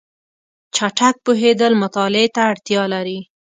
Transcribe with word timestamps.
چټک 0.75 1.15
پوهېدل 1.25 1.73
مطالعه 1.81 2.29
ته 2.35 2.41
اړتیا 2.51 2.83
لري. 2.93 3.19